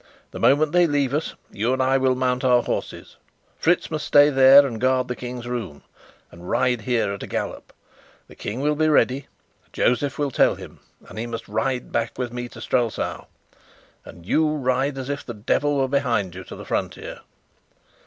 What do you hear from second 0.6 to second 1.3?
they leave